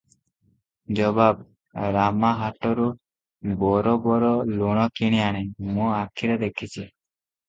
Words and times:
ଜବାବ- 0.99 1.43
ରାମା 1.95 2.31
ହାଟରୁ 2.39 2.87
ବରୋବର 3.63 4.31
ଲୁଣ 4.61 4.87
କିଣି 5.01 5.21
ଆଣେ, 5.27 5.43
ମୁଁ 5.77 5.91
ଆଖିରେ 5.99 6.39
ଦେଖିଛି। 6.47 6.87